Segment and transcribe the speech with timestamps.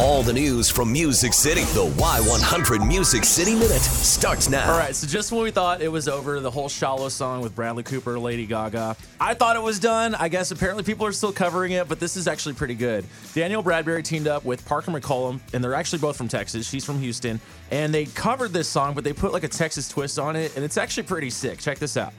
[0.00, 1.62] All the news from Music City.
[1.62, 4.70] The Y100 Music City Minute starts now.
[4.70, 7.56] All right, so just when we thought it was over, the whole Shallow song with
[7.56, 10.14] Bradley Cooper, Lady Gaga, I thought it was done.
[10.14, 13.04] I guess apparently people are still covering it, but this is actually pretty good.
[13.34, 16.68] Danielle Bradbery teamed up with Parker McCollum, and they're actually both from Texas.
[16.68, 17.40] She's from Houston,
[17.72, 20.64] and they covered this song, but they put like a Texas twist on it, and
[20.64, 21.58] it's actually pretty sick.
[21.58, 22.12] Check this out.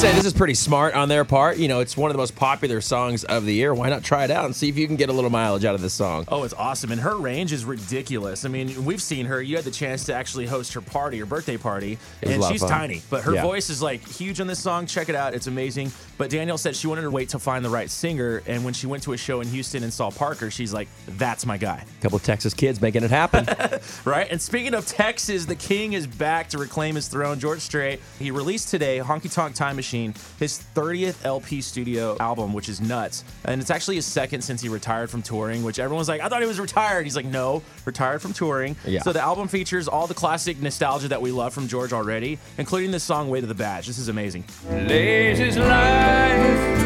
[0.00, 1.58] Say this is pretty smart on their part.
[1.58, 3.74] You know, it's one of the most popular songs of the year.
[3.74, 5.74] Why not try it out and see if you can get a little mileage out
[5.74, 6.24] of this song?
[6.28, 6.90] Oh, it's awesome.
[6.90, 8.46] And her range is ridiculous.
[8.46, 9.42] I mean, we've seen her.
[9.42, 11.98] You had the chance to actually host her party, her birthday party.
[12.22, 13.42] It was a And she's tiny, but her Yeah.
[13.42, 14.86] voice is like huge on this song.
[14.86, 15.34] Check it out.
[15.34, 15.92] It's amazing.
[16.16, 18.42] But Danielle said she wanted to wait to find the right singer.
[18.46, 21.44] And when she went to a show in Houston and saw Parker, she's like, that's
[21.44, 21.84] my guy.
[21.98, 23.46] A couple of Texas kids making it happen.
[24.04, 24.28] Right?
[24.30, 27.38] And speaking of Texas, the king is back to reclaim his throne.
[27.38, 32.68] George Strait, he released today Honky Tonk Time Machine, his 30th LP studio album, which
[32.68, 33.24] is nuts.
[33.44, 36.40] And it's actually his second since he retired from touring, which everyone's like, I thought
[36.40, 37.04] he was retired.
[37.04, 38.76] He's like, no, retired from touring.
[38.86, 39.02] Yeah.
[39.02, 42.90] So the album features all the classic nostalgia that we love from George already, including
[42.90, 43.86] this song, Weight of the Badge.
[43.86, 44.44] This is amazing.
[44.70, 46.80] lays his life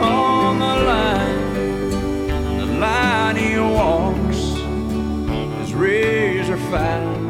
[0.00, 1.54] on the line.
[2.58, 4.38] The line he walks
[5.62, 7.24] is razor fine.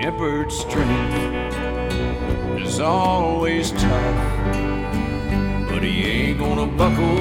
[0.00, 1.45] Tempered strength
[2.76, 4.48] is always tough,
[5.70, 7.18] but he ain't gonna buckle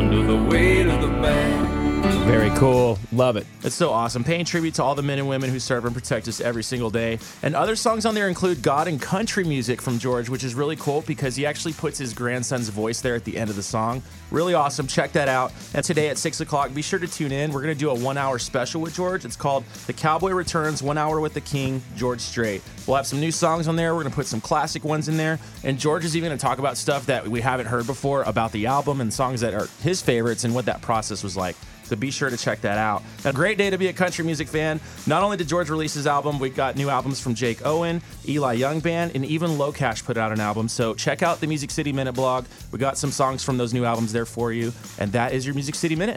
[0.00, 1.73] under the weight of the bag.
[2.04, 2.98] Very cool.
[3.12, 3.46] Love it.
[3.62, 4.24] It's so awesome.
[4.24, 6.90] Paying tribute to all the men and women who serve and protect us every single
[6.90, 7.18] day.
[7.42, 10.76] And other songs on there include God and country music from George, which is really
[10.76, 14.02] cool because he actually puts his grandson's voice there at the end of the song.
[14.30, 14.86] Really awesome.
[14.86, 15.52] Check that out.
[15.74, 17.52] And today at 6 o'clock, be sure to tune in.
[17.52, 19.24] We're going to do a one hour special with George.
[19.24, 22.62] It's called The Cowboy Returns One Hour with the King, George Strait.
[22.86, 23.94] We'll have some new songs on there.
[23.94, 25.38] We're going to put some classic ones in there.
[25.62, 28.52] And George is even going to talk about stuff that we haven't heard before about
[28.52, 31.56] the album and songs that are his favorites and what that process was like.
[31.84, 33.02] So be sure to check that out.
[33.24, 34.80] A great day to be a country music fan.
[35.06, 38.54] Not only did George release his album, we got new albums from Jake Owen, Eli
[38.54, 40.68] Young Band, and even LoCash put out an album.
[40.68, 42.44] So check out the Music City Minute blog.
[42.72, 44.72] We got some songs from those new albums there for you.
[44.98, 46.12] And that is your Music City Minute.